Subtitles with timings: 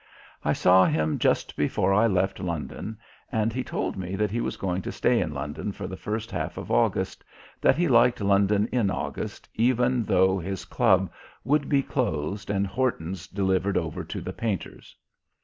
[0.43, 2.97] I saw him just before I left London,
[3.31, 6.31] and he told me that he was going to stay in London for the first
[6.31, 7.23] half of August,
[7.61, 11.11] that he liked London in August, even though his club
[11.43, 14.95] would be closed and Horton's delivered over to the painters.